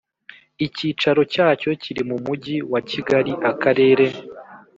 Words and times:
Icyicaro 0.65 1.21
Cyayo 1.33 1.69
Kiri 1.81 2.01
Mu 2.09 2.17
Mujyi 2.25 2.57
Wa 2.71 2.81
Kigali 2.89 3.31
Akarere 3.51 4.05